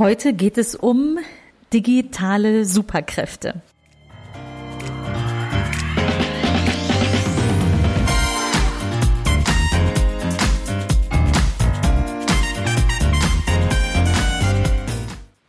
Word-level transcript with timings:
Heute 0.00 0.32
geht 0.32 0.56
es 0.56 0.74
um 0.74 1.18
digitale 1.74 2.64
Superkräfte. 2.64 3.60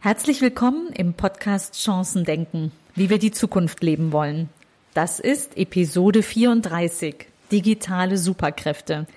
Herzlich 0.01 0.41
willkommen 0.41 0.91
im 0.97 1.13
Podcast 1.13 1.75
Chancen 1.75 2.25
denken, 2.25 2.73
wie 2.93 3.09
wir 3.09 3.19
die 3.19 3.31
Zukunft 3.31 3.81
leben 3.81 4.11
wollen. 4.11 4.49
Das 4.93 5.21
ist 5.21 5.55
Episode 5.55 6.23
34, 6.23 7.25
digitale 7.53 8.17
Superkräfte. 8.17 9.07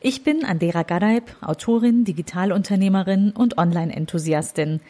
Ich 0.00 0.22
bin 0.22 0.44
Andera 0.44 0.84
Gadeib, 0.84 1.34
Autorin, 1.40 2.04
Digitalunternehmerin 2.04 3.32
und 3.32 3.58
Online-Enthusiastin. 3.58 4.80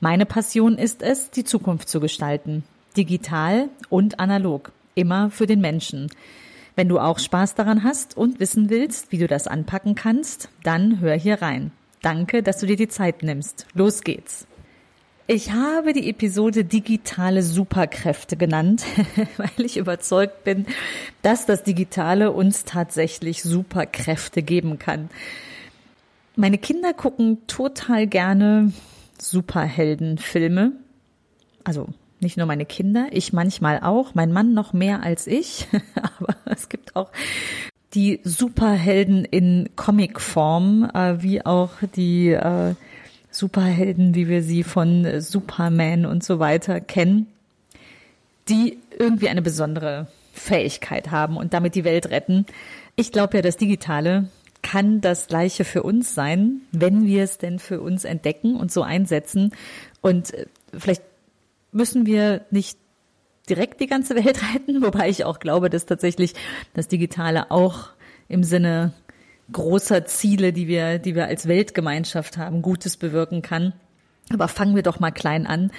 Meine 0.00 0.26
Passion 0.26 0.76
ist 0.76 1.02
es, 1.02 1.30
die 1.30 1.44
Zukunft 1.44 1.88
zu 1.88 2.00
gestalten. 2.00 2.64
Digital 2.94 3.70
und 3.88 4.20
analog. 4.20 4.72
Immer 4.94 5.30
für 5.30 5.46
den 5.46 5.62
Menschen. 5.62 6.10
Wenn 6.76 6.88
du 6.88 6.98
auch 6.98 7.18
Spaß 7.18 7.54
daran 7.54 7.82
hast 7.82 8.14
und 8.14 8.40
wissen 8.40 8.68
willst, 8.68 9.10
wie 9.10 9.18
du 9.18 9.26
das 9.26 9.46
anpacken 9.46 9.94
kannst, 9.94 10.50
dann 10.64 11.00
hör 11.00 11.14
hier 11.14 11.40
rein. 11.40 11.70
Danke, 12.02 12.42
dass 12.42 12.58
du 12.58 12.66
dir 12.66 12.76
die 12.76 12.88
Zeit 12.88 13.22
nimmst. 13.22 13.66
Los 13.72 14.02
geht's. 14.02 14.47
Ich 15.30 15.52
habe 15.52 15.92
die 15.92 16.08
Episode 16.08 16.64
digitale 16.64 17.42
Superkräfte 17.42 18.38
genannt, 18.38 18.86
weil 19.36 19.66
ich 19.66 19.76
überzeugt 19.76 20.42
bin, 20.42 20.64
dass 21.20 21.44
das 21.44 21.64
Digitale 21.64 22.32
uns 22.32 22.64
tatsächlich 22.64 23.42
Superkräfte 23.42 24.40
geben 24.40 24.78
kann. 24.78 25.10
Meine 26.34 26.56
Kinder 26.56 26.94
gucken 26.94 27.46
total 27.46 28.06
gerne 28.06 28.72
Superheldenfilme. 29.20 30.72
Also 31.62 31.88
nicht 32.20 32.38
nur 32.38 32.46
meine 32.46 32.64
Kinder, 32.64 33.08
ich 33.10 33.34
manchmal 33.34 33.80
auch, 33.80 34.14
mein 34.14 34.32
Mann 34.32 34.54
noch 34.54 34.72
mehr 34.72 35.02
als 35.02 35.26
ich, 35.26 35.68
aber 36.18 36.36
es 36.46 36.70
gibt 36.70 36.96
auch 36.96 37.10
die 37.92 38.20
Superhelden 38.24 39.26
in 39.26 39.68
Comicform, 39.76 40.88
äh, 40.94 41.22
wie 41.22 41.44
auch 41.44 41.72
die 41.96 42.30
äh, 42.30 42.74
Superhelden, 43.38 44.14
wie 44.14 44.28
wir 44.28 44.42
sie 44.42 44.64
von 44.64 45.20
Superman 45.20 46.06
und 46.06 46.24
so 46.24 46.38
weiter 46.38 46.80
kennen, 46.80 47.26
die 48.48 48.78
irgendwie 48.98 49.28
eine 49.28 49.42
besondere 49.42 50.08
Fähigkeit 50.32 51.10
haben 51.10 51.36
und 51.36 51.54
damit 51.54 51.74
die 51.74 51.84
Welt 51.84 52.10
retten. 52.10 52.46
Ich 52.96 53.12
glaube 53.12 53.38
ja, 53.38 53.42
das 53.42 53.56
Digitale 53.56 54.28
kann 54.62 55.00
das 55.00 55.28
Gleiche 55.28 55.64
für 55.64 55.82
uns 55.82 56.14
sein, 56.14 56.62
wenn 56.72 57.06
wir 57.06 57.22
es 57.22 57.38
denn 57.38 57.58
für 57.58 57.80
uns 57.80 58.04
entdecken 58.04 58.56
und 58.56 58.72
so 58.72 58.82
einsetzen. 58.82 59.52
Und 60.00 60.34
äh, 60.34 60.46
vielleicht 60.76 61.02
müssen 61.72 62.06
wir 62.06 62.44
nicht 62.50 62.78
direkt 63.48 63.80
die 63.80 63.86
ganze 63.86 64.14
Welt 64.16 64.40
retten, 64.54 64.82
wobei 64.82 65.08
ich 65.08 65.24
auch 65.24 65.38
glaube, 65.38 65.70
dass 65.70 65.86
tatsächlich 65.86 66.34
das 66.74 66.88
Digitale 66.88 67.50
auch 67.50 67.90
im 68.28 68.42
Sinne 68.42 68.92
großer 69.52 70.04
Ziele, 70.06 70.52
die 70.52 70.68
wir, 70.68 70.98
die 70.98 71.14
wir 71.14 71.26
als 71.26 71.48
Weltgemeinschaft 71.48 72.36
haben, 72.36 72.62
Gutes 72.62 72.96
bewirken 72.96 73.42
kann. 73.42 73.72
Aber 74.32 74.48
fangen 74.48 74.74
wir 74.74 74.82
doch 74.82 75.00
mal 75.00 75.10
klein 75.10 75.46
an 75.46 75.70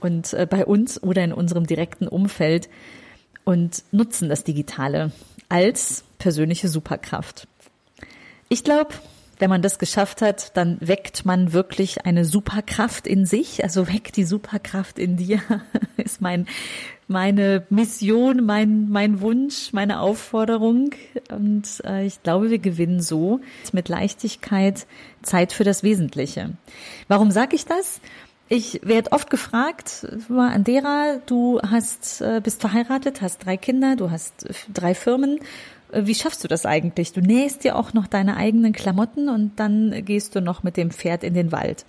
und 0.00 0.32
äh, 0.34 0.46
bei 0.48 0.64
uns 0.64 1.02
oder 1.02 1.24
in 1.24 1.32
unserem 1.32 1.66
direkten 1.66 2.06
Umfeld 2.06 2.68
und 3.44 3.82
nutzen 3.90 4.28
das 4.28 4.44
Digitale 4.44 5.12
als 5.48 6.04
persönliche 6.18 6.68
Superkraft. 6.68 7.48
Ich 8.48 8.62
glaube, 8.62 8.90
wenn 9.38 9.50
man 9.50 9.62
das 9.62 9.78
geschafft 9.78 10.22
hat, 10.22 10.56
dann 10.56 10.78
weckt 10.80 11.24
man 11.24 11.52
wirklich 11.52 12.04
eine 12.06 12.24
Superkraft 12.24 13.06
in 13.06 13.26
sich. 13.26 13.62
Also 13.62 13.88
weckt 13.88 14.16
die 14.16 14.24
Superkraft 14.24 14.98
in 14.98 15.16
dir, 15.16 15.40
ist 15.96 16.20
mein, 16.20 16.46
meine 17.08 17.66
Mission, 17.70 18.44
mein, 18.44 18.88
mein 18.88 19.20
Wunsch, 19.20 19.72
meine 19.72 20.00
Aufforderung. 20.00 20.90
Und 21.30 21.82
äh, 21.84 22.06
ich 22.06 22.22
glaube, 22.22 22.50
wir 22.50 22.58
gewinnen 22.58 23.00
so 23.00 23.40
mit 23.72 23.88
Leichtigkeit 23.88 24.86
Zeit 25.22 25.52
für 25.52 25.64
das 25.64 25.82
Wesentliche. 25.82 26.50
Warum 27.08 27.30
sage 27.30 27.56
ich 27.56 27.66
das? 27.66 28.00
Ich 28.48 28.80
werde 28.84 29.10
oft 29.10 29.28
gefragt, 29.28 30.06
Andera, 30.30 31.20
du 31.26 31.60
hast, 31.60 32.20
äh, 32.20 32.40
bist 32.42 32.60
verheiratet, 32.60 33.20
hast 33.20 33.44
drei 33.44 33.56
Kinder, 33.56 33.96
du 33.96 34.12
hast 34.12 34.46
drei 34.72 34.94
Firmen 34.94 35.38
äh, 35.38 35.42
wie 35.92 36.14
schaffst 36.14 36.42
du 36.42 36.48
das 36.48 36.66
eigentlich? 36.66 37.12
Du 37.12 37.20
nähst 37.20 37.64
dir 37.64 37.76
auch 37.76 37.92
noch 37.92 38.06
deine 38.06 38.36
eigenen 38.36 38.72
Klamotten 38.72 39.28
und 39.28 39.52
dann 39.56 40.04
gehst 40.04 40.34
du 40.34 40.40
noch 40.40 40.62
mit 40.62 40.76
dem 40.76 40.90
Pferd 40.90 41.22
in 41.22 41.34
den 41.34 41.52
Wald. 41.52 41.84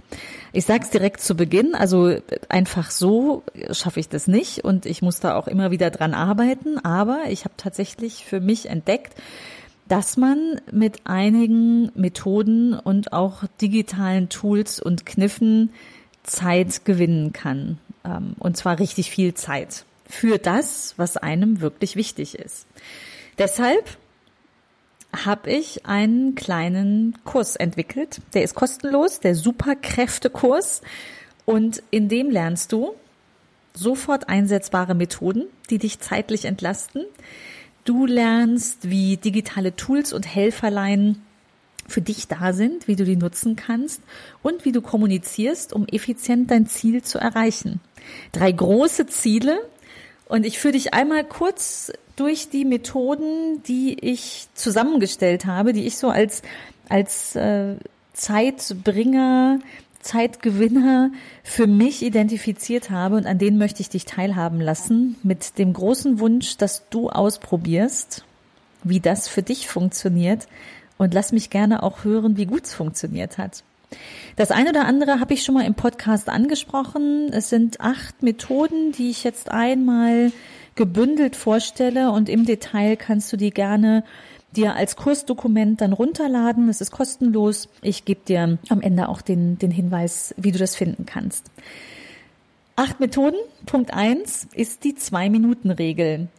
Ich 0.53 0.65
sag's 0.65 0.89
direkt 0.89 1.21
zu 1.21 1.35
Beginn, 1.35 1.75
also 1.75 2.15
einfach 2.49 2.91
so 2.91 3.43
schaffe 3.71 3.99
ich 3.99 4.09
das 4.09 4.27
nicht 4.27 4.63
und 4.63 4.85
ich 4.85 5.01
muss 5.01 5.19
da 5.19 5.35
auch 5.35 5.47
immer 5.47 5.71
wieder 5.71 5.89
dran 5.89 6.13
arbeiten, 6.13 6.77
aber 6.79 7.23
ich 7.29 7.45
habe 7.45 7.55
tatsächlich 7.57 8.23
für 8.25 8.39
mich 8.39 8.69
entdeckt, 8.69 9.13
dass 9.87 10.17
man 10.17 10.61
mit 10.71 11.01
einigen 11.05 11.91
Methoden 11.95 12.73
und 12.73 13.13
auch 13.13 13.43
digitalen 13.61 14.29
Tools 14.29 14.79
und 14.79 15.05
Kniffen 15.05 15.71
Zeit 16.23 16.85
gewinnen 16.85 17.33
kann. 17.33 17.77
Ähm, 18.03 18.35
und 18.39 18.57
zwar 18.57 18.79
richtig 18.79 19.09
viel 19.09 19.33
Zeit 19.33 19.85
für 20.07 20.37
das, 20.37 20.93
was 20.97 21.17
einem 21.17 21.61
wirklich 21.61 21.95
wichtig 21.95 22.37
ist. 22.37 22.67
Deshalb 23.37 23.97
habe 25.25 25.51
ich 25.51 25.85
einen 25.85 26.35
kleinen 26.35 27.17
Kurs 27.23 27.55
entwickelt. 27.55 28.21
Der 28.33 28.43
ist 28.43 28.55
kostenlos, 28.55 29.19
der 29.19 29.35
Superkräftekurs. 29.35 30.81
Und 31.45 31.81
in 31.91 32.09
dem 32.09 32.29
lernst 32.29 32.71
du 32.71 32.93
sofort 33.73 34.27
einsetzbare 34.27 34.95
Methoden, 34.95 35.45
die 35.69 35.77
dich 35.77 35.99
zeitlich 35.99 36.45
entlasten. 36.45 37.05
Du 37.85 38.05
lernst, 38.05 38.89
wie 38.89 39.17
digitale 39.17 39.75
Tools 39.75 40.13
und 40.13 40.23
Helferlein 40.23 41.21
für 41.87 42.01
dich 42.01 42.27
da 42.27 42.51
sind, 42.51 42.87
wie 42.87 42.97
du 42.97 43.05
die 43.05 43.15
nutzen 43.15 43.55
kannst 43.55 44.01
und 44.43 44.65
wie 44.65 44.73
du 44.73 44.81
kommunizierst, 44.81 45.71
um 45.71 45.87
effizient 45.87 46.51
dein 46.51 46.67
Ziel 46.67 47.01
zu 47.01 47.17
erreichen. 47.17 47.79
Drei 48.33 48.51
große 48.51 49.05
Ziele, 49.07 49.57
und 50.27 50.45
ich 50.45 50.59
führe 50.59 50.73
dich 50.73 50.93
einmal 50.93 51.23
kurz 51.23 51.93
durch 52.17 52.49
die 52.49 52.65
Methoden, 52.65 53.63
die 53.63 53.97
ich 53.99 54.47
zusammengestellt 54.53 55.45
habe, 55.45 55.71
die 55.71 55.85
ich 55.85 55.97
so 55.97 56.09
als, 56.09 56.41
als 56.89 57.35
äh, 57.35 57.75
Zeitbringer, 58.13 59.59
Zeitgewinner 60.01 61.11
für 61.43 61.67
mich 61.67 62.01
identifiziert 62.01 62.89
habe 62.89 63.15
und 63.15 63.25
an 63.25 63.37
denen 63.37 63.57
möchte 63.57 63.81
ich 63.81 63.89
dich 63.89 64.05
teilhaben 64.05 64.59
lassen, 64.59 65.15
mit 65.23 65.57
dem 65.57 65.73
großen 65.73 66.19
Wunsch, 66.19 66.57
dass 66.57 66.89
du 66.89 67.09
ausprobierst, 67.09 68.25
wie 68.83 68.99
das 68.99 69.27
für 69.27 69.43
dich 69.43 69.67
funktioniert 69.67 70.47
und 70.97 71.13
lass 71.13 71.31
mich 71.31 71.49
gerne 71.49 71.83
auch 71.83 72.03
hören, 72.03 72.35
wie 72.37 72.45
gut 72.45 72.65
es 72.65 72.73
funktioniert 72.73 73.37
hat. 73.37 73.63
Das 74.35 74.51
eine 74.51 74.69
oder 74.71 74.85
andere 74.85 75.19
habe 75.19 75.33
ich 75.33 75.43
schon 75.43 75.55
mal 75.55 75.65
im 75.65 75.75
Podcast 75.75 76.29
angesprochen. 76.29 77.31
Es 77.31 77.49
sind 77.49 77.79
acht 77.79 78.21
Methoden, 78.21 78.91
die 78.91 79.09
ich 79.09 79.23
jetzt 79.23 79.49
einmal 79.51 80.31
gebündelt 80.77 81.35
vorstelle 81.35 82.11
und 82.11 82.29
im 82.29 82.45
Detail 82.45 82.95
kannst 82.95 83.33
du 83.33 83.37
die 83.37 83.49
gerne 83.49 84.05
dir 84.55 84.75
als 84.75 84.95
Kursdokument 84.95 85.81
dann 85.81 85.91
runterladen. 85.91 86.69
Es 86.69 86.79
ist 86.79 86.91
kostenlos. 86.91 87.67
Ich 87.81 88.05
gebe 88.05 88.21
dir 88.25 88.57
am 88.69 88.81
Ende 88.81 89.09
auch 89.09 89.21
den, 89.21 89.57
den 89.59 89.71
Hinweis, 89.71 90.33
wie 90.37 90.53
du 90.53 90.57
das 90.57 90.75
finden 90.75 91.05
kannst. 91.05 91.51
Acht 92.77 92.99
Methoden. 93.01 93.37
Punkt 93.65 93.93
eins 93.93 94.47
ist 94.53 94.85
die 94.85 94.95
Zwei-Minuten-Regel. 94.95 96.29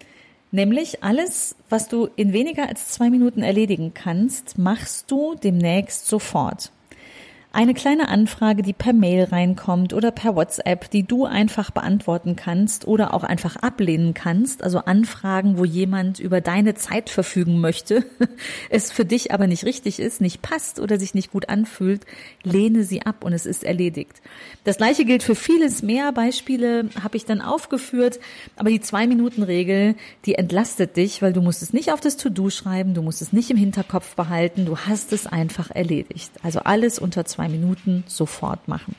Nämlich 0.51 1.05
alles, 1.05 1.57
was 1.69 1.89
du 1.89 2.09
in 2.17 2.33
weniger 2.33 2.69
als 2.69 2.89
zwei 2.89 3.11
Minuten 3.11 3.43
erledigen 3.43 3.93
kannst, 3.93 4.57
machst 4.57 5.11
du 5.11 5.35
demnächst 5.35 6.07
sofort 6.07 6.73
eine 7.51 7.73
kleine 7.73 8.09
Anfrage, 8.09 8.63
die 8.63 8.75
per 8.75 8.93
Mail 8.93 9.25
reinkommt 9.25 9.95
oder 9.95 10.11
per 10.11 10.37
WhatsApp, 10.37 10.91
die 10.91 11.03
du 11.03 11.25
einfach 11.25 11.71
beantworten 11.71 12.37
kannst 12.37 12.87
oder 12.87 13.15
auch 13.15 13.25
einfach 13.25 13.57
ablehnen 13.57 14.13
kannst. 14.13 14.63
Also 14.63 14.81
Anfragen, 14.81 15.57
wo 15.57 15.65
jemand 15.65 16.21
über 16.21 16.43
deine 16.43 16.75
Zeit 16.75 17.09
verfügen 17.09 17.61
möchte, 17.61 18.05
es 18.71 18.93
für 18.93 19.07
dich 19.07 19.33
aber 19.33 19.47
nicht 19.47 19.65
richtig 19.65 19.99
ist, 19.99 20.21
nicht 20.21 20.43
passt 20.43 20.79
oder 20.79 20.99
sich 20.99 21.15
nicht 21.15 21.33
gut 21.33 21.49
anfühlt, 21.49 22.05
lehne 22.43 22.85
sie 22.85 23.03
ab 23.03 23.25
und 23.25 23.33
es 23.33 23.47
ist 23.47 23.65
erledigt. 23.65 24.21
Das 24.65 24.77
gleiche 24.77 25.07
gilt 25.07 25.23
für 25.23 25.35
vieles 25.35 25.83
mehr. 25.83 26.13
Beispiele 26.13 26.91
habe 27.03 27.17
ich 27.17 27.25
dann 27.25 27.41
aufgeführt, 27.41 28.21
aber 28.57 28.69
die 28.69 28.81
Zwei-Minuten-Regel, 28.81 29.95
die 30.27 30.35
entlastet 30.35 30.99
dich, 30.99 31.23
weil 31.23 31.33
du 31.33 31.41
musst 31.41 31.63
es 31.63 31.73
nicht 31.73 31.93
auf 31.93 32.01
das 32.01 32.19
To-Do 32.19 32.51
schreiben, 32.51 32.93
du 32.93 33.01
musst 33.01 33.23
es 33.23 33.33
nicht 33.33 33.51
im 33.51 33.57
Hinterkopf 33.57 34.17
behalten, 34.17 34.67
du 34.67 34.77
hast 34.77 35.15
es 35.15 35.27
einfach 35.27 35.71
erledigt. 35.71 36.31
Also 36.43 36.61
alles 36.61 36.99
unter 36.99 37.25
zwei 37.25 37.38
zwei 37.39 37.49
Minuten 37.49 38.03
sofort 38.09 38.67
machen. 38.67 38.97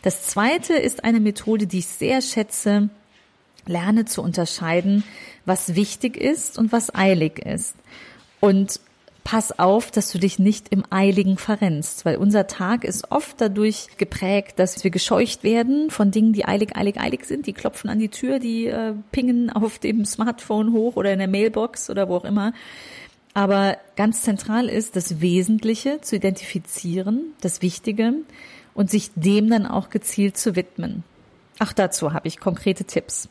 Das 0.00 0.22
zweite 0.22 0.72
ist 0.72 1.04
eine 1.04 1.20
Methode, 1.20 1.66
die 1.66 1.80
ich 1.80 1.88
sehr 1.88 2.22
schätze. 2.22 2.88
Lerne 3.66 4.06
zu 4.06 4.22
unterscheiden, 4.22 5.04
was 5.44 5.74
wichtig 5.74 6.16
ist 6.16 6.56
und 6.56 6.72
was 6.72 6.94
eilig 6.94 7.38
ist. 7.38 7.76
Und 8.40 8.80
pass 9.24 9.58
auf, 9.58 9.90
dass 9.90 10.10
du 10.10 10.18
dich 10.18 10.38
nicht 10.38 10.68
im 10.70 10.84
Eiligen 10.88 11.36
verrennst, 11.36 12.06
weil 12.06 12.16
unser 12.16 12.46
Tag 12.46 12.84
ist 12.84 13.12
oft 13.12 13.38
dadurch 13.38 13.88
geprägt, 13.98 14.58
dass 14.58 14.82
wir 14.82 14.90
gescheucht 14.90 15.44
werden 15.44 15.90
von 15.90 16.10
Dingen, 16.10 16.32
die 16.32 16.46
eilig, 16.46 16.74
eilig, 16.76 16.98
eilig 16.98 17.26
sind. 17.26 17.46
Die 17.46 17.52
klopfen 17.52 17.90
an 17.90 17.98
die 17.98 18.08
Tür, 18.08 18.38
die 18.38 18.68
äh, 18.68 18.94
pingen 19.12 19.50
auf 19.50 19.78
dem 19.78 20.06
Smartphone 20.06 20.72
hoch 20.72 20.96
oder 20.96 21.12
in 21.12 21.18
der 21.18 21.28
Mailbox 21.28 21.90
oder 21.90 22.08
wo 22.08 22.16
auch 22.16 22.24
immer. 22.24 22.54
Aber 23.34 23.78
ganz 23.96 24.22
zentral 24.22 24.68
ist, 24.68 24.96
das 24.96 25.20
Wesentliche 25.20 26.00
zu 26.00 26.16
identifizieren, 26.16 27.34
das 27.40 27.62
Wichtige 27.62 28.14
und 28.74 28.90
sich 28.90 29.10
dem 29.14 29.48
dann 29.48 29.66
auch 29.66 29.90
gezielt 29.90 30.36
zu 30.36 30.56
widmen. 30.56 31.04
Ach, 31.58 31.72
dazu 31.72 32.12
habe 32.12 32.26
ich 32.26 32.40
konkrete 32.40 32.84
Tipps. 32.84 33.28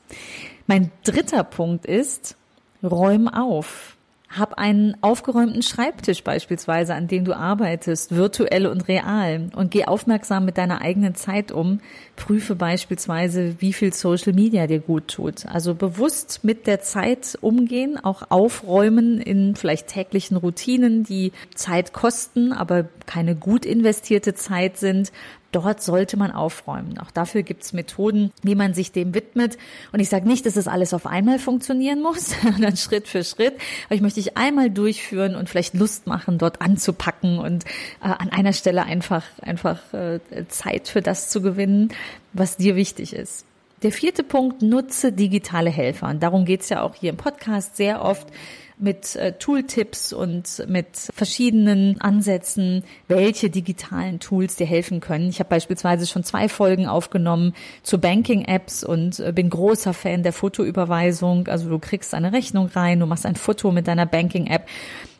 Mein 0.67 0.91
dritter 1.03 1.43
Punkt 1.43 1.85
ist, 1.85 2.35
räum 2.83 3.27
auf. 3.27 3.97
Hab 4.29 4.59
einen 4.59 4.95
aufgeräumten 5.01 5.63
Schreibtisch 5.63 6.23
beispielsweise, 6.23 6.93
an 6.93 7.07
dem 7.07 7.25
du 7.25 7.35
arbeitest, 7.35 8.15
virtuell 8.15 8.67
und 8.67 8.87
real 8.87 9.49
und 9.55 9.71
geh 9.71 9.85
aufmerksam 9.85 10.45
mit 10.45 10.59
deiner 10.59 10.81
eigenen 10.81 11.15
Zeit 11.15 11.51
um. 11.51 11.79
Prüfe 12.15 12.53
beispielsweise, 12.55 13.55
wie 13.59 13.73
viel 13.73 13.91
Social 13.91 14.33
Media 14.33 14.67
dir 14.67 14.81
gut 14.81 15.07
tut. 15.07 15.47
Also 15.47 15.73
bewusst 15.73 16.43
mit 16.43 16.67
der 16.67 16.79
Zeit 16.79 17.39
umgehen, 17.41 17.97
auch 17.97 18.29
aufräumen 18.29 19.19
in 19.19 19.55
vielleicht 19.55 19.87
täglichen 19.87 20.37
Routinen, 20.37 21.03
die 21.03 21.31
Zeit 21.55 21.91
kosten, 21.91 22.53
aber 22.53 22.85
keine 23.07 23.35
gut 23.35 23.65
investierte 23.65 24.35
Zeit 24.35 24.77
sind 24.77 25.11
dort 25.51 25.81
sollte 25.81 26.17
man 26.17 26.31
aufräumen. 26.31 26.97
Auch 26.99 27.11
dafür 27.11 27.43
gibt's 27.43 27.73
Methoden, 27.73 28.31
wie 28.43 28.55
man 28.55 28.73
sich 28.73 28.91
dem 28.91 29.13
widmet. 29.13 29.57
Und 29.91 29.99
ich 29.99 30.09
sage 30.09 30.27
nicht, 30.27 30.45
dass 30.45 30.53
das 30.53 30.67
alles 30.67 30.93
auf 30.93 31.05
einmal 31.05 31.39
funktionieren 31.39 32.01
muss, 32.01 32.35
sondern 32.43 32.77
Schritt 32.77 33.07
für 33.07 33.23
Schritt. 33.23 33.55
Aber 33.85 33.95
ich 33.95 34.01
möchte 34.01 34.21
dich 34.21 34.37
einmal 34.37 34.69
durchführen 34.69 35.35
und 35.35 35.49
vielleicht 35.49 35.73
Lust 35.73 36.07
machen, 36.07 36.37
dort 36.37 36.61
anzupacken 36.61 37.39
und 37.39 37.65
äh, 38.01 38.07
an 38.07 38.29
einer 38.29 38.53
Stelle 38.53 38.83
einfach, 38.83 39.25
einfach 39.41 39.93
äh, 39.93 40.19
Zeit 40.47 40.87
für 40.87 41.01
das 41.01 41.29
zu 41.29 41.41
gewinnen, 41.41 41.89
was 42.33 42.57
dir 42.57 42.75
wichtig 42.75 43.13
ist. 43.13 43.45
Der 43.81 43.91
vierte 43.93 44.23
Punkt, 44.23 44.61
nutze 44.61 45.13
digitale 45.13 45.69
Helfer. 45.69 46.09
Und 46.09 46.21
darum 46.21 46.43
geht's 46.43 46.69
ja 46.69 46.81
auch 46.81 46.95
hier 46.95 47.11
im 47.11 47.17
Podcast 47.17 47.77
sehr 47.77 48.03
oft 48.03 48.27
mit 48.79 49.15
äh, 49.15 49.33
Tooltips 49.33 50.13
und 50.13 50.65
mit 50.67 50.87
verschiedenen 51.13 51.99
Ansätzen, 51.99 52.83
welche 53.07 53.49
digitalen 53.49 54.19
Tools 54.19 54.55
dir 54.55 54.65
helfen 54.65 55.01
können. 55.01 55.29
Ich 55.29 55.39
habe 55.39 55.49
beispielsweise 55.49 56.07
schon 56.07 56.23
zwei 56.23 56.47
Folgen 56.47 56.87
aufgenommen 56.87 57.53
zu 57.83 57.99
Banking-Apps 57.99 58.83
und 58.83 59.19
äh, 59.19 59.31
bin 59.33 59.49
großer 59.49 59.93
Fan 59.93 60.23
der 60.23 60.33
Fotoüberweisung. 60.33 61.47
Also 61.47 61.69
du 61.69 61.79
kriegst 61.79 62.13
eine 62.13 62.31
Rechnung 62.31 62.67
rein, 62.67 62.99
du 62.99 63.05
machst 63.05 63.25
ein 63.25 63.35
Foto 63.35 63.71
mit 63.71 63.87
deiner 63.87 64.05
Banking-App 64.05 64.65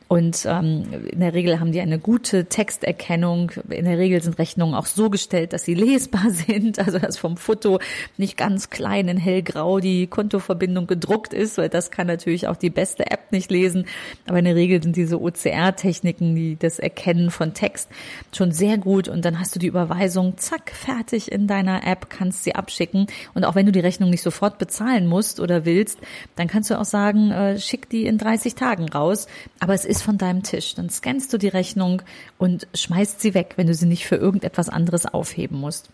und 0.10 0.48
ähm, 0.50 0.86
in 1.12 1.20
der 1.20 1.36
Regel 1.36 1.60
haben 1.60 1.72
die 1.72 1.82
eine 1.82 2.00
gute 2.00 2.46
Texterkennung. 2.46 3.52
In 3.70 3.86
der 3.86 4.00
Regel 4.00 4.20
sind 4.24 4.40
Rechnungen 4.40 4.74
auch 4.74 4.88
so 4.88 5.12
gestellt, 5.12 5.54
dass 5.54 5.66
sie 5.66 5.76
lesbar 5.76 6.26
sind. 6.32 6.80
Also 6.80 6.98
dass 6.98 7.20
vom 7.20 7.38
Foto 7.38 7.80
nicht 8.18 8.36
ganz 8.36 8.72
klein 8.72 9.08
in 9.08 9.18
hellgrau 9.18 9.80
die 9.80 10.08
Kontoverbindung 10.08 10.88
gedruckt 10.88 11.32
ist, 11.32 11.60
weil 11.60 11.70
das 11.70 11.92
kann 11.92 12.08
natürlich 12.08 12.48
auch 12.48 12.56
die 12.56 12.72
beste 12.72 13.12
App 13.12 13.32
nicht 13.32 13.52
lesen. 13.52 13.86
Aber 14.28 14.40
in 14.40 14.46
der 14.46 14.56
Regel 14.56 14.82
sind 14.82 14.96
diese 14.96 15.22
OCR-Techniken, 15.22 16.36
die 16.36 16.58
das 16.58 16.80
Erkennen 16.80 17.30
von 17.30 17.54
Text, 17.54 17.88
schon 18.36 18.52
sehr 18.52 18.80
gut. 18.80 19.10
Und 19.10 19.26
dann 19.26 19.40
hast 19.40 19.54
du 19.56 19.60
die 19.60 19.68
Überweisung, 19.68 20.38
zack, 20.38 20.72
fertig 20.72 21.32
in 21.32 21.46
deiner 21.46 21.86
App, 21.86 22.10
kannst 22.10 22.44
sie 22.44 22.56
abschicken. 22.56 23.06
Und 23.36 23.46
auch 23.46 23.54
wenn 23.54 23.68
du 23.68 23.72
die 23.72 23.80
Rechnung 23.80 24.10
nicht 24.10 24.24
sofort 24.24 24.58
bezahlen 24.58 25.06
musst 25.06 25.40
oder 25.40 25.66
willst, 25.66 26.00
dann 26.36 26.48
kannst 26.48 26.72
du 26.72 26.80
auch 26.80 26.86
sagen, 26.86 27.30
äh, 27.30 27.60
schick 27.60 27.90
die 27.90 28.08
in 28.08 28.18
30 28.18 28.56
Tagen 28.56 28.90
raus. 28.90 29.28
Aber 29.60 29.76
es 29.76 29.86
ist 29.86 29.99
ist 30.00 30.06
von 30.06 30.18
deinem 30.18 30.44
Tisch. 30.44 30.76
Dann 30.76 30.90
scannst 30.90 31.34
du 31.34 31.38
die 31.38 31.50
Rechnung 31.50 32.02
und 32.38 32.68
schmeißt 32.74 33.20
sie 33.20 33.34
weg, 33.34 33.54
wenn 33.58 33.68
du 33.68 33.74
sie 33.74 33.86
nicht 33.86 34.06
für 34.06 34.16
irgendetwas 34.16 34.70
anderes 34.70 35.06
aufheben 35.06 35.60
musst. 35.60 35.90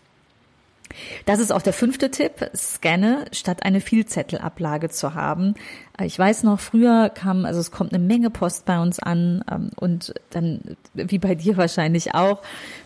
Das 1.24 1.40
ist 1.40 1.52
auch 1.52 1.62
der 1.62 1.72
fünfte 1.72 2.10
Tipp. 2.10 2.50
Scanne, 2.54 3.26
statt 3.32 3.62
eine 3.62 3.80
Vielzettelablage 3.80 4.90
zu 4.90 5.14
haben. 5.14 5.54
Ich 6.02 6.18
weiß 6.18 6.42
noch, 6.42 6.60
früher 6.60 7.08
kam, 7.08 7.46
also 7.46 7.58
es 7.58 7.70
kommt 7.70 7.94
eine 7.94 8.04
Menge 8.04 8.30
Post 8.30 8.66
bei 8.66 8.78
uns 8.78 8.98
an 8.98 9.42
ähm, 9.50 9.70
und 9.76 10.12
dann, 10.30 10.76
wie 10.92 11.18
bei 11.18 11.34
dir 11.34 11.56
wahrscheinlich 11.56 12.14
auch, 12.14 12.42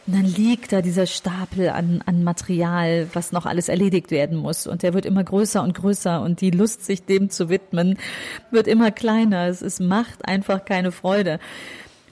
und 0.06 0.14
dann 0.14 0.24
liegt 0.24 0.72
da 0.72 0.80
dieser 0.80 1.06
Stapel 1.06 1.70
an, 1.70 2.02
an 2.06 2.22
Material, 2.24 3.08
was 3.12 3.32
noch 3.32 3.46
alles 3.46 3.68
erledigt 3.68 4.10
werden 4.10 4.36
muss. 4.36 4.66
Und 4.66 4.82
der 4.82 4.94
wird 4.94 5.06
immer 5.06 5.24
größer 5.24 5.62
und 5.62 5.74
größer 5.74 6.22
und 6.22 6.40
die 6.40 6.50
Lust, 6.50 6.84
sich 6.84 7.04
dem 7.04 7.30
zu 7.30 7.48
widmen, 7.48 7.98
wird 8.50 8.66
immer 8.66 8.90
kleiner. 8.90 9.46
Es, 9.46 9.60
es 9.62 9.80
macht 9.80 10.24
einfach 10.26 10.64
keine 10.64 10.92
Freude. 10.92 11.38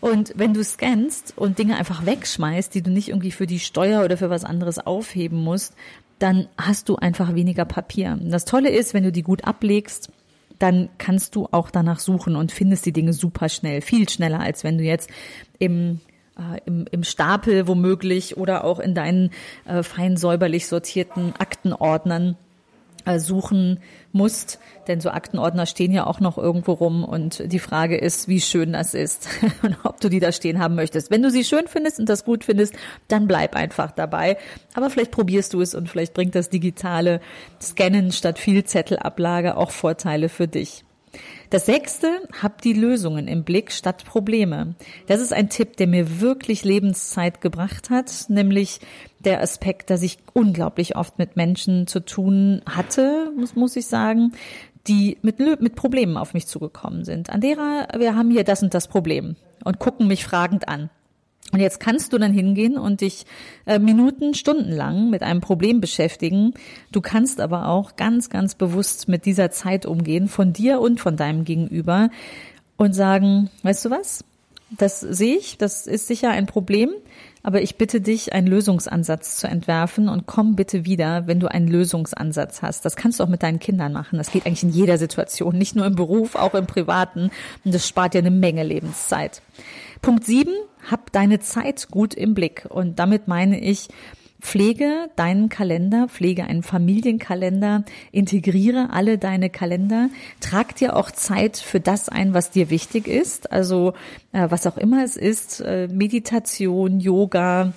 Und 0.01 0.33
wenn 0.37 0.55
du 0.55 0.63
scannst 0.63 1.35
und 1.37 1.59
Dinge 1.59 1.77
einfach 1.77 2.07
wegschmeißt, 2.07 2.75
die 2.75 2.83
du 2.83 2.91
nicht 2.91 3.09
irgendwie 3.09 3.33
für 3.33 3.47
die 3.47 3.59
Steuer 3.59 4.05
oder 4.05 4.17
für 4.17 4.31
was 4.31 4.45
anderes 4.45 4.79
aufheben 4.79 5.39
musst, 5.39 5.75
dann 6.19 6.49
hast 6.57 6.89
du 6.89 6.97
einfach 6.97 7.35
weniger 7.35 7.65
Papier. 7.65 8.19
Das 8.23 8.45
Tolle 8.45 8.71
ist, 8.71 8.95
wenn 8.95 9.05
du 9.05 9.13
die 9.13 9.23
gut 9.23 9.45
ablegst, 9.45 10.11
dann 10.59 10.89
kannst 10.99 11.37
du 11.37 11.49
auch 11.51 11.71
danach 11.71 12.01
suchen 12.01 12.35
und 12.35 12.51
findest 12.53 12.87
die 12.87 12.93
Dinge 12.93 13.13
super 13.13 13.49
schnell, 13.49 13.81
viel 13.81 14.09
schneller, 14.09 14.41
als 14.41 14.65
wenn 14.65 14.79
du 14.79 14.85
jetzt 14.85 15.11
im 15.59 16.01
äh, 16.39 16.61
im, 16.67 16.87
im 16.91 17.05
Stapel 17.05 17.67
womöglich 17.69 18.37
oder 18.37 18.65
auch 18.65 18.79
in 18.79 18.95
deinen 18.95 19.31
äh, 19.65 19.83
fein 19.83 20.17
säuberlich 20.17 20.67
sortierten 20.67 21.35
Aktenordnern 21.39 22.37
suchen 23.17 23.81
musst, 24.13 24.59
denn 24.87 25.01
so 25.01 25.11
Aktenordner 25.11 25.67
stehen 25.67 25.93
ja 25.93 26.07
auch 26.07 26.21
noch 26.21 26.39
irgendwo 26.39 26.73
rum 26.73 27.05
und 27.05 27.51
die 27.53 27.59
Frage 27.59 27.97
ist, 27.97 28.29
wie 28.29 28.41
schön 28.41 28.73
das 28.73 28.95
ist 28.95 29.29
und 29.63 29.77
ob 29.85 30.01
du 30.01 30.09
die 30.09 30.21
da 30.21 30.33
stehen 30.33 30.59
haben 30.59 30.75
möchtest. 30.75 31.11
Wenn 31.11 31.23
du 31.23 31.31
sie 31.31 31.45
schön 31.45 31.67
findest 31.67 31.99
und 31.99 32.09
das 32.09 32.25
gut 32.25 32.45
findest, 32.45 32.75
dann 33.09 33.27
bleib 33.27 33.57
einfach 33.57 33.91
dabei. 33.91 34.37
Aber 34.75 34.91
vielleicht 34.91 35.11
probierst 35.11 35.55
du 35.55 35.61
es 35.61 35.75
und 35.75 35.89
vielleicht 35.89 36.15
bringt 36.15 36.35
das 36.35 36.51
digitale 36.51 37.21
Scannen 37.61 38.13
statt 38.13 38.39
viel 38.39 38.65
Zettelablage 38.65 39.57
auch 39.57 39.71
Vorteile 39.71 40.29
für 40.29 40.49
dich. 40.49 40.85
Das 41.51 41.65
sechste, 41.65 42.09
hab 42.43 42.61
die 42.61 42.75
Lösungen 42.75 43.27
im 43.27 43.43
Blick 43.43 43.73
statt 43.73 44.05
Probleme. 44.05 44.75
Das 45.07 45.21
ist 45.21 45.33
ein 45.33 45.49
Tipp, 45.49 45.79
der 45.79 45.87
mir 45.87 46.21
wirklich 46.21 46.63
Lebenszeit 46.63 47.41
gebracht 47.41 47.89
hat, 47.89 48.27
nämlich 48.29 48.81
der 49.21 49.41
Aspekt, 49.41 49.89
dass 49.89 50.03
ich 50.03 50.19
unglaublich 50.35 50.97
oft 50.97 51.19
mit 51.19 51.37
Menschen 51.37 51.87
zu 51.87 52.01
tun 52.01 52.61
hatte, 52.67 53.33
muss, 53.35 53.57
muss 53.57 53.77
ich 53.77 53.87
sagen, 53.87 54.33
die 54.87 55.17
mit, 55.23 55.39
mit 55.39 55.75
Problemen 55.75 56.19
auf 56.19 56.35
mich 56.35 56.47
zugekommen 56.47 57.05
sind. 57.05 57.31
Andera, 57.31 57.89
wir 57.97 58.15
haben 58.15 58.31
hier 58.31 58.45
das 58.45 58.63
und 58.63 58.75
das 58.75 58.87
Problem 58.87 59.37
und 59.65 59.79
gucken 59.79 60.07
mich 60.07 60.25
fragend 60.25 60.69
an. 60.69 60.91
Und 61.53 61.61
jetzt 61.61 61.81
kannst 61.81 62.13
du 62.13 62.19
dann 62.19 62.33
hingehen 62.33 62.77
und 62.77 63.01
dich 63.01 63.25
äh, 63.65 63.79
Minuten, 63.79 64.35
Stunden 64.35 64.71
lang 64.71 65.09
mit 65.09 65.23
einem 65.23 65.41
Problem 65.41 65.81
beschäftigen. 65.81 66.53
Du 66.93 67.01
kannst 67.01 67.41
aber 67.41 67.69
auch 67.69 67.97
ganz, 67.97 68.29
ganz 68.29 68.55
bewusst 68.55 69.09
mit 69.09 69.25
dieser 69.25 69.51
Zeit 69.51 69.87
umgehen, 69.87 70.29
von 70.29 70.53
dir 70.53 70.81
und 70.81 71.01
von 71.01 71.17
deinem 71.17 71.45
Gegenüber 71.45 72.11
und 72.77 72.95
sagen, 72.95 73.51
weißt 73.63 73.87
du 73.87 73.91
was? 73.91 74.25
Das 74.71 75.01
sehe 75.01 75.37
ich, 75.37 75.57
das 75.57 75.87
ist 75.87 76.09
sicher 76.09 76.31
ein 76.31 76.45
Problem, 76.45 76.91
aber 77.43 77.63
ich 77.63 77.77
bitte 77.77 78.03
dich, 78.03 78.35
einen 78.35 78.47
Lösungsansatz 78.47 79.37
zu 79.37 79.47
entwerfen 79.47 80.11
und 80.11 80.27
komm 80.27 80.57
bitte 80.57 80.85
wieder, 80.85 81.27
wenn 81.27 81.41
du 81.41 81.51
einen 81.51 81.69
Lösungsansatz 81.69 82.61
hast. 82.61 82.85
Das 82.85 82.95
kannst 82.95 83.19
du 83.19 83.25
auch 83.25 83.29
mit 83.29 83.43
deinen 83.43 83.61
Kindern 83.61 83.95
machen. 83.95 84.19
Das 84.19 84.31
geht 84.31 84.45
eigentlich 84.45 84.65
in 84.65 84.69
jeder 84.69 84.99
Situation, 84.99 85.57
nicht 85.57 85.75
nur 85.75 85.87
im 85.87 85.95
Beruf, 85.95 86.35
auch 86.35 86.53
im 86.53 86.67
Privaten. 86.67 87.31
Und 87.65 87.75
das 87.75 87.89
spart 87.89 88.13
dir 88.13 88.19
eine 88.19 88.31
Menge 88.31 88.65
Lebenszeit. 88.65 89.41
Punkt 90.03 90.27
sieben, 90.27 90.53
hab 90.91 91.13
deine 91.13 91.41
Zeit 91.41 91.89
gut 91.91 92.15
im 92.15 92.35
Blick. 92.35 92.67
Und 92.69 92.99
damit 92.99 93.29
meine 93.29 93.61
ich, 93.61 93.89
Pflege 94.41 95.11
deinen 95.17 95.49
Kalender, 95.49 96.07
pflege 96.09 96.45
einen 96.45 96.63
Familienkalender, 96.63 97.85
integriere 98.13 98.91
alle 98.93 99.19
deine 99.19 99.51
Kalender, 99.51 100.11
trag 100.41 100.77
dir 100.77 100.97
auch 100.97 101.11
Zeit 101.11 101.57
für 101.57 101.81
das 101.81 102.09
ein, 102.09 102.35
was 102.35 102.53
dir 102.53 102.71
wichtig 102.71 103.09
ist, 103.09 103.51
also 103.51 103.95
äh, 104.33 104.47
was 104.49 104.67
auch 104.69 104.77
immer 104.77 105.03
es 105.03 105.17
ist, 105.17 105.61
äh, 105.61 105.89
Meditation, 105.89 107.01
Yoga, 107.01 107.73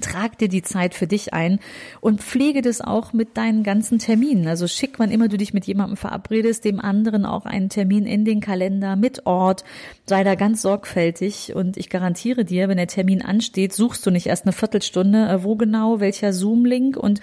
Trag 0.00 0.38
dir 0.38 0.48
die 0.48 0.62
Zeit 0.62 0.94
für 0.94 1.06
dich 1.06 1.34
ein 1.34 1.58
und 2.00 2.22
pflege 2.22 2.62
das 2.62 2.80
auch 2.80 3.12
mit 3.12 3.36
deinen 3.36 3.62
ganzen 3.62 3.98
Terminen. 3.98 4.46
Also 4.46 4.66
schick, 4.66 4.98
wann 4.98 5.10
immer 5.10 5.28
du 5.28 5.36
dich 5.36 5.52
mit 5.52 5.66
jemandem 5.66 5.96
verabredest, 5.96 6.64
dem 6.64 6.80
anderen 6.80 7.26
auch 7.26 7.44
einen 7.44 7.68
Termin 7.68 8.06
in 8.06 8.24
den 8.24 8.40
Kalender 8.40 8.96
mit 8.96 9.26
Ort. 9.26 9.64
Sei 10.06 10.24
da 10.24 10.34
ganz 10.36 10.62
sorgfältig 10.62 11.54
und 11.54 11.76
ich 11.76 11.90
garantiere 11.90 12.44
dir, 12.44 12.68
wenn 12.68 12.76
der 12.76 12.86
Termin 12.86 13.22
ansteht, 13.22 13.72
suchst 13.72 14.06
du 14.06 14.10
nicht 14.10 14.26
erst 14.26 14.44
eine 14.44 14.52
Viertelstunde, 14.52 15.28
äh, 15.28 15.44
wo 15.44 15.56
genau, 15.56 16.00
welcher 16.00 16.32
Zoom-Link 16.32 16.96
und 16.96 17.20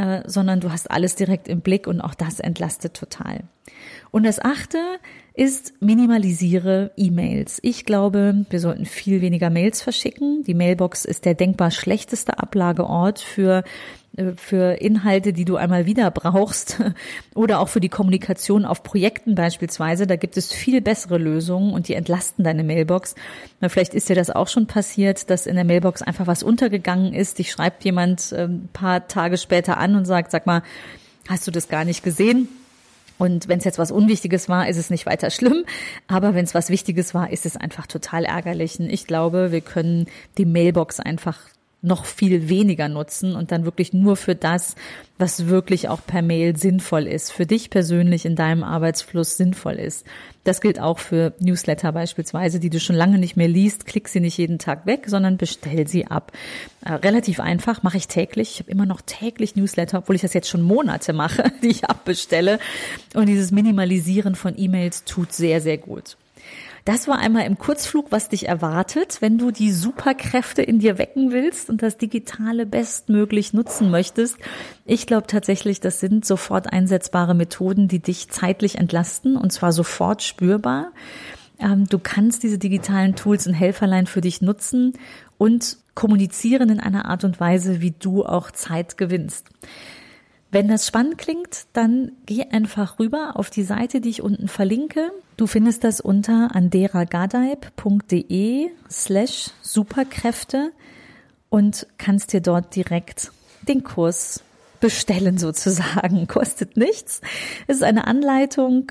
äh, 0.00 0.22
sondern 0.24 0.60
du 0.60 0.72
hast 0.72 0.90
alles 0.90 1.14
direkt 1.14 1.46
im 1.46 1.60
Blick 1.60 1.86
und 1.86 2.00
auch 2.00 2.14
das 2.14 2.40
entlastet 2.40 2.94
total. 2.94 3.42
Und 4.10 4.24
das 4.24 4.40
achte 4.40 4.78
ist, 5.34 5.74
minimalisiere 5.80 6.90
E-Mails. 6.96 7.58
Ich 7.62 7.84
glaube, 7.84 8.46
wir 8.48 8.60
sollten 8.60 8.86
viel 8.86 9.20
weniger 9.20 9.50
Mails 9.50 9.82
verschicken. 9.82 10.42
Die 10.44 10.54
Mailbox 10.54 11.04
ist 11.04 11.26
der 11.26 11.34
denkbar 11.34 11.70
schlechteste 11.70 12.38
Ablageort 12.38 13.18
für 13.20 13.62
für 14.36 14.80
Inhalte, 14.80 15.32
die 15.32 15.44
du 15.44 15.56
einmal 15.56 15.86
wieder 15.86 16.10
brauchst 16.10 16.80
oder 17.34 17.60
auch 17.60 17.68
für 17.68 17.80
die 17.80 17.88
Kommunikation 17.88 18.64
auf 18.64 18.82
Projekten 18.82 19.34
beispielsweise. 19.34 20.06
Da 20.06 20.16
gibt 20.16 20.36
es 20.36 20.52
viel 20.52 20.80
bessere 20.80 21.16
Lösungen 21.16 21.72
und 21.72 21.88
die 21.88 21.94
entlasten 21.94 22.44
deine 22.44 22.64
Mailbox. 22.64 23.14
Vielleicht 23.60 23.94
ist 23.94 24.08
dir 24.08 24.16
das 24.16 24.30
auch 24.30 24.48
schon 24.48 24.66
passiert, 24.66 25.30
dass 25.30 25.46
in 25.46 25.54
der 25.54 25.64
Mailbox 25.64 26.02
einfach 26.02 26.26
was 26.26 26.42
untergegangen 26.42 27.14
ist. 27.14 27.38
Dich 27.38 27.52
schreibt 27.52 27.84
jemand 27.84 28.32
ein 28.32 28.38
ähm, 28.38 28.68
paar 28.72 29.06
Tage 29.06 29.38
später 29.38 29.78
an 29.78 29.94
und 29.94 30.06
sagt, 30.06 30.32
sag 30.32 30.46
mal, 30.46 30.62
hast 31.28 31.46
du 31.46 31.50
das 31.50 31.68
gar 31.68 31.84
nicht 31.84 32.02
gesehen? 32.02 32.48
Und 33.16 33.48
wenn 33.48 33.58
es 33.58 33.64
jetzt 33.64 33.78
was 33.78 33.92
Unwichtiges 33.92 34.48
war, 34.48 34.68
ist 34.68 34.78
es 34.78 34.90
nicht 34.90 35.06
weiter 35.06 35.30
schlimm. 35.30 35.64
Aber 36.08 36.34
wenn 36.34 36.44
es 36.44 36.54
was 36.54 36.68
Wichtiges 36.68 37.14
war, 37.14 37.30
ist 37.30 37.46
es 37.46 37.56
einfach 37.56 37.86
total 37.86 38.24
ärgerlich. 38.24 38.80
Und 38.80 38.90
ich 38.90 39.06
glaube, 39.06 39.52
wir 39.52 39.60
können 39.60 40.06
die 40.36 40.46
Mailbox 40.46 40.98
einfach 40.98 41.38
noch 41.82 42.04
viel 42.04 42.48
weniger 42.48 42.88
nutzen 42.88 43.34
und 43.34 43.52
dann 43.52 43.64
wirklich 43.64 43.92
nur 43.92 44.16
für 44.16 44.34
das, 44.34 44.74
was 45.18 45.46
wirklich 45.46 45.88
auch 45.88 46.00
per 46.06 46.20
Mail 46.20 46.56
sinnvoll 46.56 47.06
ist, 47.06 47.32
für 47.32 47.46
dich 47.46 47.70
persönlich 47.70 48.26
in 48.26 48.36
deinem 48.36 48.62
Arbeitsfluss 48.62 49.36
sinnvoll 49.36 49.74
ist. 49.74 50.06
Das 50.44 50.60
gilt 50.60 50.80
auch 50.80 50.98
für 50.98 51.34
Newsletter 51.38 51.92
beispielsweise, 51.92 52.60
die 52.60 52.70
du 52.70 52.80
schon 52.80 52.96
lange 52.96 53.18
nicht 53.18 53.36
mehr 53.36 53.48
liest. 53.48 53.86
Klick 53.86 54.08
sie 54.08 54.20
nicht 54.20 54.36
jeden 54.38 54.58
Tag 54.58 54.86
weg, 54.86 55.04
sondern 55.06 55.36
bestell 55.36 55.86
sie 55.86 56.06
ab. 56.06 56.32
Äh, 56.84 56.92
relativ 56.94 57.40
einfach, 57.40 57.82
mache 57.82 57.98
ich 57.98 58.08
täglich. 58.08 58.52
Ich 58.52 58.60
habe 58.60 58.70
immer 58.70 58.86
noch 58.86 59.00
täglich 59.00 59.56
Newsletter, 59.56 59.98
obwohl 59.98 60.16
ich 60.16 60.22
das 60.22 60.34
jetzt 60.34 60.48
schon 60.48 60.62
Monate 60.62 61.12
mache, 61.12 61.52
die 61.62 61.68
ich 61.68 61.84
abbestelle. 61.84 62.58
Und 63.14 63.26
dieses 63.26 63.50
Minimalisieren 63.50 64.34
von 64.34 64.54
E-Mails 64.56 65.04
tut 65.04 65.32
sehr, 65.32 65.60
sehr 65.60 65.78
gut. 65.78 66.16
Das 66.84 67.08
war 67.08 67.18
einmal 67.18 67.46
im 67.46 67.58
Kurzflug, 67.58 68.06
was 68.10 68.28
dich 68.28 68.48
erwartet, 68.48 69.18
wenn 69.20 69.38
du 69.38 69.50
die 69.50 69.70
Superkräfte 69.70 70.62
in 70.62 70.78
dir 70.78 70.98
wecken 70.98 71.30
willst 71.30 71.68
und 71.68 71.82
das 71.82 71.98
Digitale 71.98 72.66
bestmöglich 72.66 73.52
nutzen 73.52 73.90
möchtest. 73.90 74.38
Ich 74.86 75.06
glaube 75.06 75.26
tatsächlich, 75.26 75.80
das 75.80 76.00
sind 76.00 76.24
sofort 76.24 76.72
einsetzbare 76.72 77.34
Methoden, 77.34 77.88
die 77.88 78.00
dich 78.00 78.28
zeitlich 78.28 78.78
entlasten 78.78 79.36
und 79.36 79.52
zwar 79.52 79.72
sofort 79.72 80.22
spürbar. 80.22 80.92
Ähm, 81.58 81.86
du 81.86 81.98
kannst 81.98 82.42
diese 82.42 82.58
digitalen 82.58 83.14
Tools 83.14 83.46
und 83.46 83.54
Helferlein 83.54 84.06
für 84.06 84.22
dich 84.22 84.40
nutzen 84.40 84.94
und 85.38 85.76
kommunizieren 85.94 86.70
in 86.70 86.80
einer 86.80 87.04
Art 87.06 87.24
und 87.24 87.40
Weise, 87.40 87.80
wie 87.82 87.90
du 87.92 88.24
auch 88.24 88.50
Zeit 88.50 88.96
gewinnst. 88.96 89.48
Wenn 90.52 90.66
das 90.66 90.84
spannend 90.86 91.18
klingt, 91.18 91.66
dann 91.74 92.10
geh 92.26 92.42
einfach 92.50 92.98
rüber 92.98 93.34
auf 93.36 93.50
die 93.50 93.62
Seite, 93.62 94.00
die 94.00 94.10
ich 94.10 94.20
unten 94.22 94.48
verlinke. 94.48 95.12
Du 95.36 95.46
findest 95.46 95.84
das 95.84 96.00
unter 96.00 96.56
anderagadeib.de 96.56 98.70
slash 98.90 99.50
Superkräfte 99.62 100.72
und 101.48 101.86
kannst 101.98 102.32
dir 102.32 102.40
dort 102.40 102.74
direkt 102.74 103.30
den 103.68 103.84
Kurs 103.84 104.42
bestellen 104.80 105.38
sozusagen. 105.38 106.26
Kostet 106.28 106.76
nichts. 106.76 107.20
Es 107.68 107.76
ist 107.76 107.84
eine 107.84 108.08
Anleitung 108.08 108.90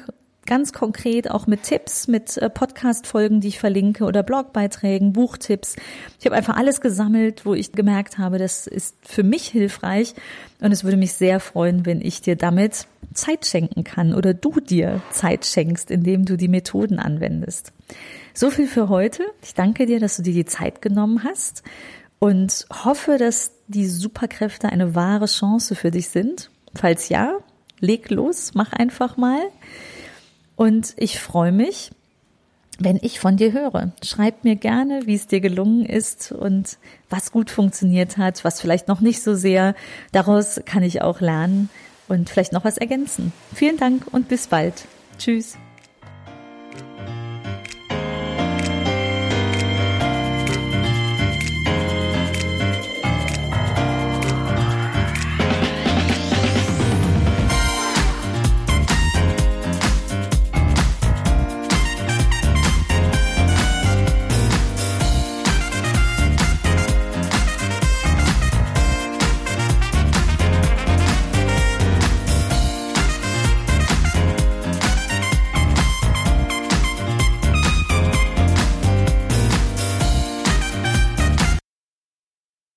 ganz 0.50 0.74
konkret 0.74 1.30
auch 1.30 1.46
mit 1.46 1.62
Tipps, 1.62 2.08
mit 2.08 2.36
äh, 2.38 2.50
Podcast-Folgen, 2.50 3.40
die 3.40 3.50
ich 3.50 3.60
verlinke 3.60 4.04
oder 4.04 4.24
Blogbeiträgen, 4.24 5.14
Buchtipps. 5.14 5.76
Ich 6.20 6.26
habe 6.26 6.36
einfach 6.36 6.58
alles 6.58 6.82
gesammelt, 6.82 7.46
wo 7.46 7.54
ich 7.54 7.72
gemerkt 7.72 8.18
habe, 8.18 8.40
das 8.40 8.66
ist 8.66 8.96
für 9.04 9.22
mich 9.22 9.46
hilfreich 9.46 10.16
und 10.60 10.72
es 10.72 10.84
würde 10.84 10.98
mich 10.98 11.14
sehr 11.14 11.40
freuen, 11.40 11.86
wenn 11.86 12.02
ich 12.02 12.22
dir 12.22 12.36
damit 12.36 12.88
Zeit 13.14 13.46
schenken 13.46 13.84
kann 13.84 14.16
oder 14.16 14.34
du 14.34 14.60
dir 14.60 15.02
Zeit 15.12 15.46
schenkst, 15.46 15.92
indem 15.92 16.26
du 16.26 16.36
die 16.36 16.48
Methoden 16.48 16.98
anwendest. 16.98 17.72
So 18.34 18.50
viel 18.50 18.68
für 18.68 18.90
heute. 18.90 19.26
Ich 19.44 19.54
danke 19.54 19.86
dir, 19.86 20.00
dass 20.00 20.18
du 20.18 20.24
dir 20.24 20.34
die 20.34 20.46
Zeit 20.46 20.82
genommen 20.82 21.24
hast 21.24 21.62
und 22.18 22.66
hoffe, 22.84 23.18
dass 23.20 23.52
die 23.68 23.86
Superkräfte 23.86 24.70
eine 24.70 24.96
wahre 24.96 25.28
Chance 25.28 25.76
für 25.76 25.92
dich 25.92 26.10
sind. 26.10 26.50
Falls 26.74 27.10
ja, 27.10 27.38
leg 27.80 28.10
los, 28.10 28.52
mach 28.56 28.74
einfach 28.74 29.16
mal. 29.16 29.42
Und 30.60 30.94
ich 30.98 31.22
freue 31.22 31.54
mich, 31.54 31.90
wenn 32.80 33.00
ich 33.02 33.22
von 33.22 33.38
dir 33.38 33.54
höre. 33.54 33.94
Schreib 34.04 34.44
mir 34.44 34.58
gerne, 34.58 35.04
wie 35.06 35.16
es 35.16 35.26
dir 35.26 35.40
gelungen 35.40 35.86
ist 35.86 36.34
und 36.34 36.78
was 37.10 37.32
gut 37.32 37.50
funktioniert 37.50 38.18
hat, 38.18 38.44
was 38.44 38.60
vielleicht 38.60 38.90
noch 38.90 39.00
nicht 39.00 39.24
so 39.24 39.36
sehr. 39.36 39.74
Daraus 40.12 40.60
kann 40.66 40.84
ich 40.84 41.02
auch 41.02 41.22
lernen 41.22 41.70
und 42.10 42.30
vielleicht 42.30 42.52
noch 42.52 42.66
was 42.66 42.78
ergänzen. 42.78 43.32
Vielen 43.56 43.78
Dank 43.78 44.04
und 44.12 44.28
bis 44.28 44.48
bald. 44.48 44.84
Tschüss. 45.18 45.58